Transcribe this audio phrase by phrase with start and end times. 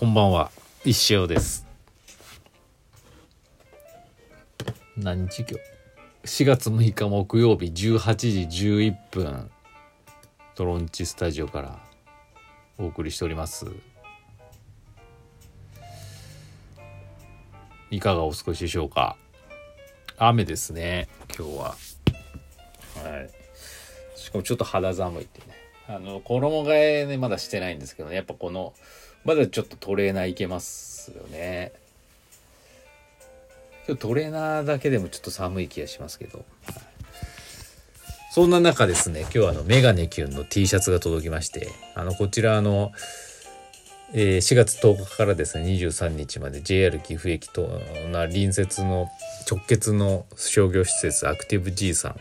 [0.00, 0.50] こんばんは。
[0.82, 1.66] 石尾です。
[4.96, 5.48] 何日今
[6.24, 9.50] 日？4月6日木曜日18時11分。
[10.54, 11.78] トロンチスタジオから
[12.78, 13.66] お送りしております。
[17.90, 19.18] いかがお過ごしでしょうか？
[20.16, 21.64] 雨ですね今日は。
[21.64, 23.30] はい。
[24.18, 25.48] しかもちょっと肌寒いってね。
[25.88, 26.72] あの衣替
[27.02, 28.14] えねまだしてないんですけどね。
[28.14, 28.72] やっぱこの
[29.24, 31.72] まだちょっとトレーナーいけますよね。
[33.86, 36.44] 今日トレーナーだけでもちょっと寒い気がしますけど、
[38.32, 42.92] そんな中ですね今日はあのメガネキュンの T シャツが届きましてあのこちらあの、
[44.14, 47.62] えー、4月10日からですね23日まで JR 岐阜駅と
[48.12, 49.08] な隣接の
[49.50, 52.14] 直結の商業施設アクティブ G さ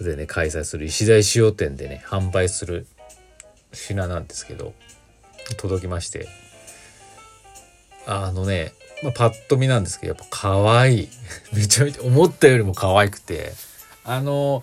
[0.00, 2.86] んでね開催する石材使用店でね販売する
[3.72, 4.74] 品なんですけど。
[5.54, 6.28] 届きまして。
[8.06, 11.08] あのね、まあ、パッと見なんですけどやっぱ可愛い。
[11.52, 13.52] めちゃめちゃ思ったよりも可愛くて。
[14.04, 14.62] あの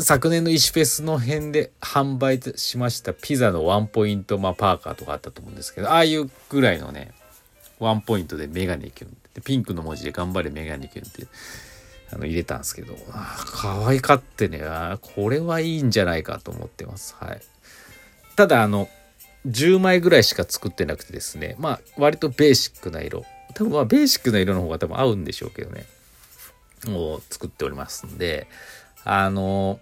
[0.00, 7.12] 昨年の石フェスの辺で販売しましたピザのワンポイント、まあ、パーカーとかあったと思うんですけどああいうぐらいのね
[7.78, 11.26] ワンポイントでメガネキュンってピンクの文字で頑張れメガネキュンって
[12.12, 14.60] あの入れたんですけどあ可愛かってね
[15.00, 17.16] これはいいんじゃないかと思ってます。
[17.18, 17.40] はい。
[18.36, 18.88] ただあの
[19.48, 21.56] 10枚ぐらいしか作ってなくてですね。
[21.58, 23.24] まあ割とベーシックな色。
[23.54, 25.84] 多分まあベーシックな色の方が多分合うんでしょうけどね。
[26.86, 28.46] もう作っておりますんで。
[29.04, 29.80] あの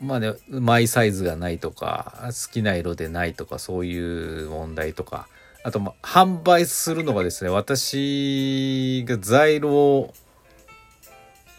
[0.00, 5.26] まあねマイサイズがないとか好きな色でないとかそういう問題とか。
[5.64, 10.12] あと、まあ、販売するのがですね私が在庫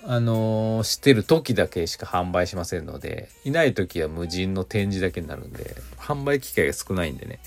[0.06, 7.40] あのー、してる時だけしか販売しませんので、いない時は無人の展示だけになるんで、販売機会が少ないんでね、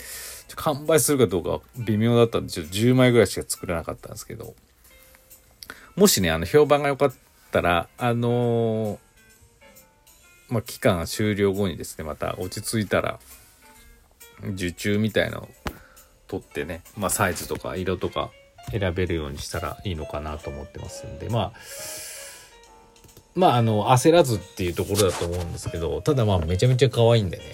[0.56, 4.54] 販売するかどうか微妙だったんで、ちょっと10枚ぐらいしか作れなかったんですけど、
[5.96, 7.14] もしね、あの、評判が良かっ
[7.52, 8.98] たら、あのー、
[10.48, 13.18] まあ、期間終了後にですね、また落ち着いたら、
[14.52, 15.48] 受注みたいのを
[16.28, 18.30] 取ってね、まあ、サイズとか色とか
[18.70, 21.52] 選べるようにしたらいいのかなと思ってますんで、まあ、
[23.36, 27.44] まああの焦らずっていうところだと思うんですけどただまあめちゃめちゃ可愛いんでね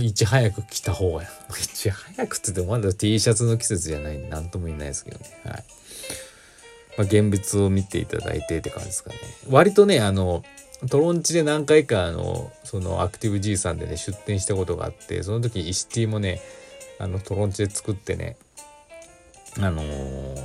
[0.00, 1.26] いち早く着た方がい
[1.56, 5.64] ち早くって言ってもまだ T シャツの季節じゃないんで何とも言えないですけどねはい。
[6.96, 9.16] まあ、現物を見ていただいてって感じですかね。
[9.50, 10.42] 割とね、あの、
[10.90, 16.40] トロンチで何回か、あの、そのアクティブ G さんでね、出店したことがあって、その時、イシティもね、
[16.98, 18.36] あの、トロンチで作ってね、
[19.58, 20.35] あのー、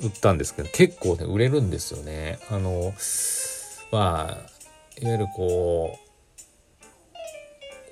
[0.00, 2.38] 売ったんですけど結構ね売れるんですよね。
[2.50, 2.94] あの
[3.90, 5.98] まあいわゆるこ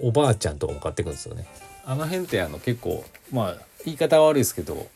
[0.00, 1.46] うおばあちゃんとかも買ってくんですよね。
[1.84, 4.86] あの辺ってあの結構まあ言い方は悪いですけど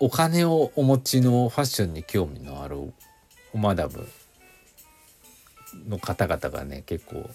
[0.00, 2.78] お金をお持ちのファッションに興味のある
[3.52, 4.08] おマダム
[5.88, 7.28] の方々がね結構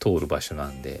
[0.00, 1.00] 通る場所なんで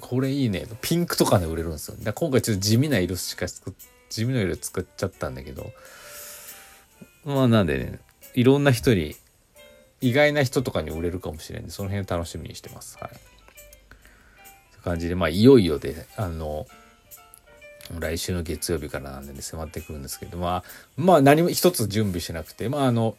[0.00, 1.96] これいいねピンクとかで売れるんですよ。
[2.00, 5.72] だ今回ちょっと地味な色しか作って地味の色作っちゃったんだけど
[7.24, 7.98] まあなんでね
[8.34, 9.16] いろんな人に
[10.00, 11.64] 意外な人とかに売れるかもしれん。
[11.64, 12.98] でその辺楽しみにしてます。
[13.00, 13.10] はい。
[13.10, 13.18] とい
[14.80, 16.66] う感じでまあいよいよであの
[17.98, 20.64] 来週の月曜日からなんでね迫ってくるんですけどまあ
[20.96, 23.16] まあ何も一つ準備しなくてまああの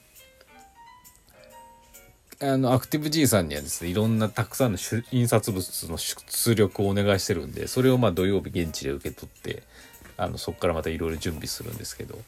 [2.40, 4.78] あのアクティブ G さんにはですねいろんなたくさんの
[5.12, 9.64] 印刷物の出力をお願いしてるんでそれをまあ土曜日現地で受け取って
[10.18, 12.20] あのそこからまたいろいろ準備するんですけど。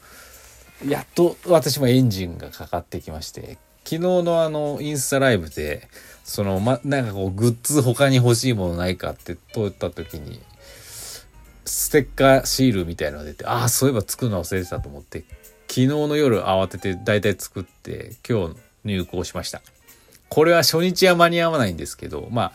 [0.86, 5.88] やっと私もエンジンがかかってきまして昨日のあのインスタライブで
[6.24, 10.40] そのまなんかこうグッズ他に欲しいものないかって通った時に
[11.66, 15.24] ステッカーシールみたいのが出てああそういえば作るの忘れてたと思って
[15.68, 19.60] 昨日の夜慌てて大体作って今日入稿しました。
[20.30, 22.52] これは初日は間に合わないんですけどま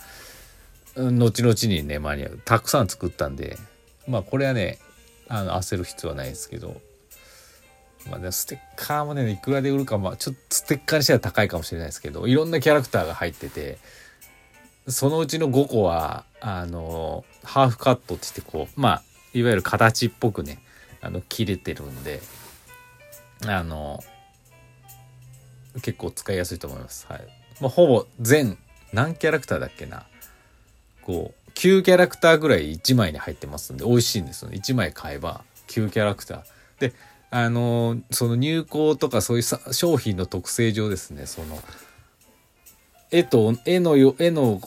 [0.98, 2.40] あ後々にね間に合う。
[2.44, 3.58] たくさん作ったんで
[4.08, 4.80] まあこれはね
[5.28, 6.80] あの焦る必要はないですけど、
[8.10, 13.78] まあね、ステッカーもねいくらで売るかまあちょっとステッカーにしては高いかもしれないですけどいろんなキャラクターが入ってて
[14.88, 20.60] そのうちの5個はあのハーフカットって言ってこうまあいわゆる形っぽくね
[21.02, 22.22] あの切れてるんで
[23.46, 24.04] あの
[25.82, 27.06] 結構使いやすいと思います。
[27.10, 27.28] はい。
[27.60, 28.58] まあ、ほぼ全
[28.94, 30.06] 何キャラクターだっけな
[31.02, 34.58] こう9キャラクターぐらい1枚に入ってますんで美味しいんですよね。
[34.58, 36.44] 1枚買えば9キャラクター。
[36.80, 36.94] で
[37.32, 41.60] あのその入稿とかそういう商品の特性上ですねその
[43.12, 44.62] 絵と絵の絵の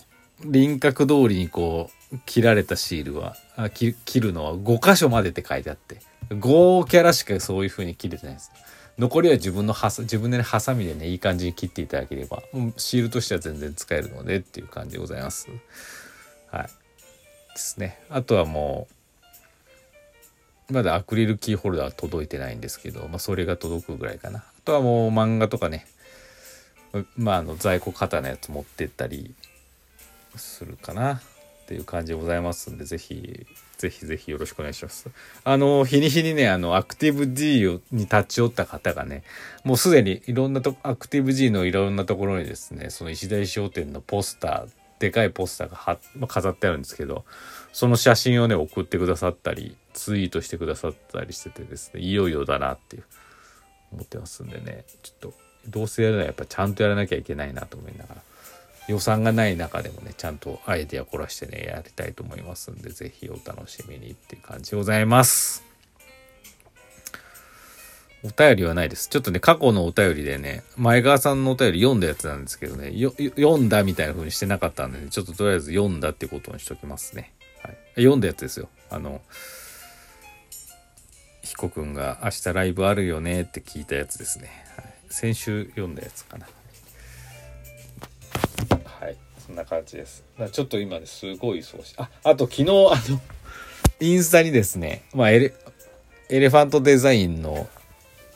[0.44, 6.00] 輪郭通りにこう切られたシールはあ切るのは5箇所までって書いてあって
[6.30, 8.50] 5キャラしかそういう風に切れてないです。
[8.98, 12.42] 残りは自分のはさ自分でねハサミでねいい感じに切っていただければ
[12.76, 15.48] シールとしては全然使えるのでっていう感じでございます。
[16.50, 16.62] はい。
[16.64, 16.70] で
[17.56, 17.98] すね。
[18.10, 18.88] あとはも
[20.70, 24.40] うまだアクリルキーホルダー届いてないんですけど、まあ、それが届くぐらいかな。
[24.40, 25.86] あとはもう漫画とかね
[27.16, 29.34] まああの在庫型のやつ持ってったり
[30.36, 31.20] するかな。
[31.68, 33.46] っていう感じでございますんで、ぜひ、
[33.76, 35.10] ぜひぜひよろしくお願いします。
[35.44, 37.60] あの、日に日にね、あの、アクティブ D
[37.92, 39.22] に立ち寄った方がね、
[39.64, 44.68] もうすでにいろんなと、アクティブ G のいろんなところにですね、その石田商店のポスター、
[44.98, 47.24] でかいポスターがは、まあ、飾ってあるんですけど、
[47.72, 53.04] その写真をね、送ってくださったり、ツイートしてくださったりしててですね、いよいよだなっていう、
[53.92, 55.34] 思ってますんでね、ちょっと、
[55.68, 58.22] どうせやるならやっぱちゃんとやらなきゃいけないなと思いながら。
[58.88, 65.67] 予算がない中でもねちゃんとアイデア凝らしてねやりたいと思いますんで是非お楽しみにっていう感じでございます
[68.24, 69.08] お便りはないです。
[69.08, 77.32] ちょっとね過去のお便りでね前川さんのお便り読んだやつなんですけどね読んだみたいな風にしてなかったんで、ね、ちょっととりあえず読んだってことにしときますね、
[77.62, 78.68] はい、読んだやつですよ。
[78.90, 79.20] あの
[81.42, 86.46] 彦君が明日ライブあるよねって聞いたやつですね、はい、先週読んだやつかな。
[88.84, 89.16] はい。
[89.46, 90.24] そんな感じです。
[90.52, 91.94] ちょっと今ね、すごい忙しい。
[91.96, 92.64] あ、あと昨日、あ
[93.10, 93.20] の、
[94.00, 95.54] インスタにですね、まあエレ、
[96.28, 97.66] エレファントデザインの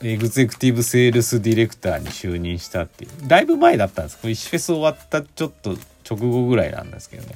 [0.03, 4.19] エグゼクティブセールスディレクターに就任したっていう、だいぶ前だったんです。
[4.19, 5.77] これ、石フェス終わったちょっと
[6.09, 7.35] 直後ぐらいなんですけどね。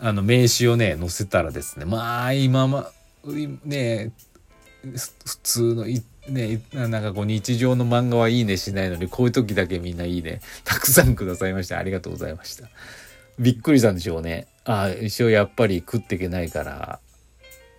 [0.00, 2.90] あの、名刺をね、載せたらですね、まあ、今ま、
[3.64, 4.12] ね、
[4.82, 10.40] 普通のいね、なんかこう日常の漫画はいいねしないのにこういう時だけみんないいね。
[10.64, 12.68] たくさんくださいましてありがとうございました。
[13.38, 14.46] びっくりしたんでしょうね。
[14.64, 16.98] ああ一応やっぱり食っていけないから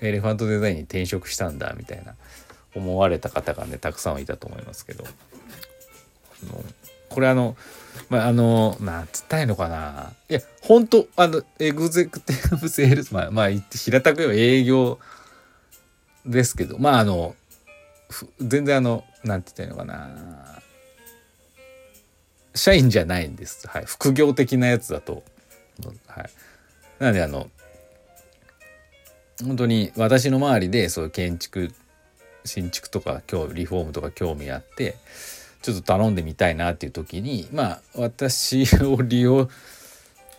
[0.01, 2.15] エレファントデザインに転職したんだみたいな。
[2.77, 5.06] 思われた方がねたくさんいたと思いますけど。
[7.09, 7.57] これあの
[8.09, 10.13] まああのなんつったいのかな。
[10.29, 15.00] いや本当あのエグゼクティブセールスまあまあ言って平たく言えば営業
[16.25, 16.77] ですけど。
[16.77, 17.35] まああの
[18.39, 20.57] 全然あのなんて言ったらいのかな。
[22.57, 25.23] 社員じゃないんです、はい、副業的なやつだと、
[26.07, 26.30] はい、
[27.00, 27.50] なのであの
[29.45, 31.71] 本当に私の周りでそういう建築
[32.47, 34.95] 新築とか今日リフォームとか興味あって
[35.61, 39.49] ちょっと頼んでみたいなっていう時にまあ私を利用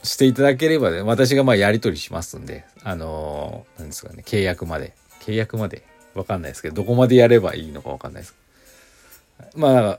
[0.03, 5.83] していただければ、ね、私がまあやり取りしますんであの何ですかね契約まで契約まで？
[6.15, 8.35] わかんないですけど、どこまでやればいいのかわかんないです。
[9.55, 9.99] まあ、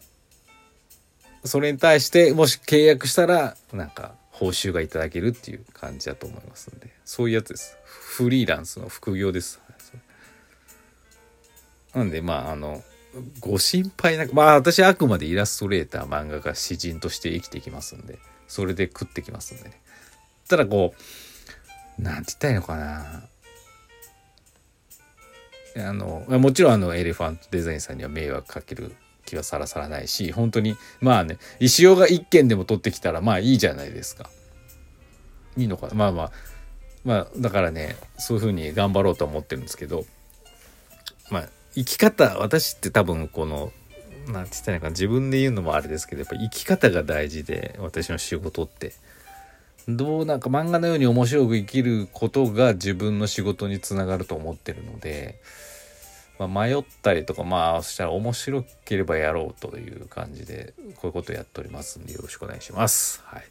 [1.45, 7.77] それに対してもし契約したら、なんか報酬がいただけるっていう感じだと思いますんで、そういうやつです。
[7.85, 9.61] フリーランスの副業です。
[11.93, 12.83] なんで、まあ、あの、
[13.39, 19.81] ご心配なく、まあ私あくまでイラストレーター、漫画家、詩人として生きてきますんで、それで食ってきますんでね。
[20.47, 20.93] ただこ
[21.97, 23.23] う、なんて言ったらいいのかな。
[25.77, 34.29] あのもちろんあのエレファントデザインさんには迷惑かける気はさらさらないし本当にまあね石尾が1件でも取ってきたらまあいいじゃないですか。
[35.57, 36.31] いいのかなまあまあ
[37.03, 40.05] まあだからねそういうふうに頑張ろうと思ってるんですけど
[41.29, 43.71] まあ生き方私って多分この
[44.27, 48.93] 何て言ったらいいか自分で言うのもあれですけどやっぱ生き方が大事で私の仕事って。
[49.87, 55.39] どうなんか漫画のように面白く生きることが自分の仕事につながると思ってるので
[56.39, 63.21] まあ、迷ったりとかまあそしたら面白ければやろうという感じでこういうことをやっておりますんでよろしくお願いします。
[63.25, 63.43] はい。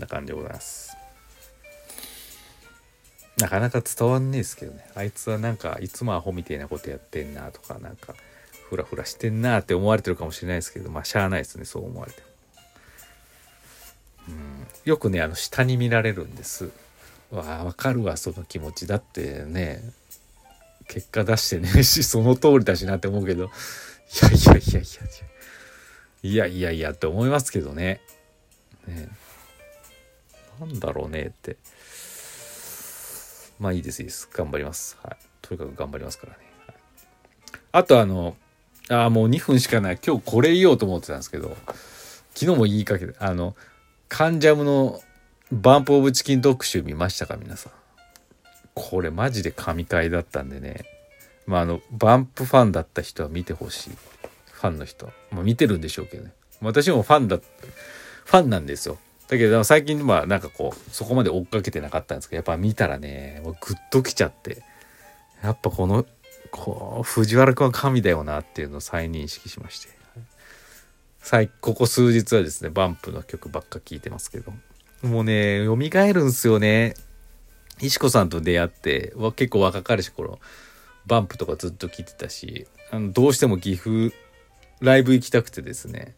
[0.00, 0.91] な感じでございます。
[3.42, 4.86] なかなか伝わんねえですけどね。
[4.94, 8.14] あいつはなんかいつもアホみたいなことやってんなとかなんか
[8.70, 12.26] フラフラしてんなって思われてるかもしれないですけどまあしゃあないですねそう思われても。
[14.28, 14.66] うん。
[14.84, 16.70] よくねあの下に見られるんです。
[17.32, 19.82] わあわかるわその気持ちだってね。
[20.86, 23.44] 結果出してねえしその通りだしなって思うけど。
[23.44, 23.48] い
[24.22, 24.86] やいやいやいや
[26.22, 28.00] いやいやいやって思いますけどね。
[28.86, 29.08] ね
[30.60, 31.56] なんだろうねって。
[33.62, 34.28] まあいいですいいです。
[34.32, 34.98] 頑張ります。
[35.04, 35.16] はい。
[35.40, 36.76] とにかく頑張りますからね、はい、
[37.70, 38.36] あとあの
[38.90, 40.00] ああもう2分しかない。
[40.04, 41.56] 今日これ言おうと思ってたんですけど
[42.34, 43.54] 昨日も言いかけてあの
[44.08, 45.00] カンジャムの
[45.52, 47.72] バンプオブチキン特集見ましたか皆さん。
[48.74, 50.84] これマジで神回だったんでね。
[51.46, 53.90] まああのバンプファンだった人は見てほしい。
[54.50, 56.32] ファンの人、まあ、見てるんでしょうけどね。
[56.60, 58.98] 私もファンだファンなんですよ。
[59.28, 64.62] だけど最近まあなんかこうそこまで追っかけてなかったんですけどやっぱ見たらねもうグッときちゃって
[65.42, 66.04] やっぱこの
[66.50, 69.88] こう藤原君は神だよなっていうのを再認識しまして。
[71.22, 74.52] 最ここ数日はですねバンプの曲ばっか聴いてますけど。
[75.02, 76.94] もうね蘇るんすよね。
[77.80, 80.38] 石子さんと出会って結構若かりし頃
[81.06, 84.14] バンプとかずっと聴いてたしあのどうしても岐阜
[84.80, 86.14] ライブ行きたくてですね。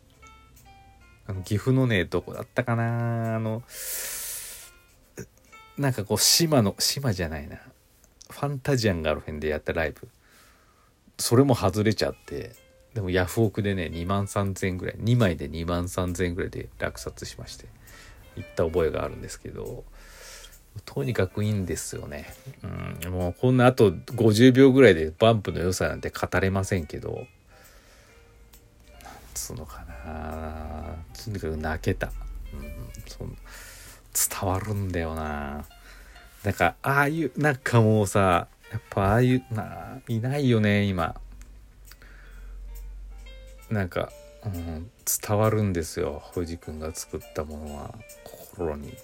[1.27, 3.37] あの岐阜のねどこだったかな？
[3.37, 3.63] あの
[5.79, 7.59] なんかこう島の島じゃないな
[8.31, 10.09] ファンタジアンガールフェンでやったライブ
[11.19, 12.53] それも外れちゃって
[12.95, 17.67] でもヤフオクでね2万3000円ぐらい2枚で2万3000円ぐらいで落札しまして
[18.37, 19.85] 行った覚えがあるんですけど
[20.85, 22.35] とにかくいいんですよね。
[23.05, 27.11] うん、もうこんなあと50秒ぐらいでバンプの良さなんて語れませんけど、
[29.03, 30.74] なんつうのかな。
[31.25, 32.13] とにかく泣けた。
[32.53, 32.63] うん、
[33.07, 33.27] そ
[34.41, 35.65] 伝わるんだよな。
[36.45, 41.15] なんか、ああいう、なんかもうさ、やっぱああいう、な、いないよね、今。
[43.71, 44.13] なんか、
[44.45, 44.91] うん、
[45.23, 46.23] 伝わるんですよ。
[46.35, 47.95] 藤君が作ったものは、
[48.25, 48.95] 心に。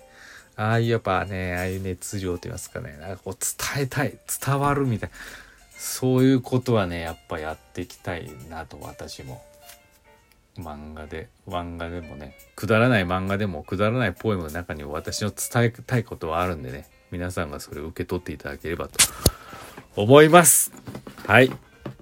[0.57, 3.37] ああいうやっぱね、ああいう熱情と言いますかね、なんかこう
[3.75, 5.17] 伝えたい、伝わるみたいな、
[5.79, 9.43] そういうことはね、やっぱやっていきたいなと私も。
[10.57, 18.99] 漫画で、漫画でもね、くだらない漫画でも、くだらないポエムの中にも私の伝えたいことはあるんでね、皆さんがそれを受け取っていただければと
[19.97, 20.73] 思います。
[21.27, 21.51] はい。